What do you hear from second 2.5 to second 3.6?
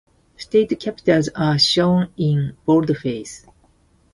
boldface.